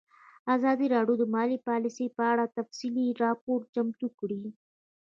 [0.55, 4.41] ازادي راډیو د مالي پالیسي په اړه تفصیلي راپور چمتو کړی.